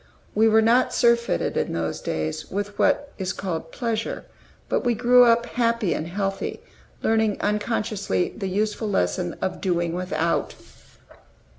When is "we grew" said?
4.83-5.25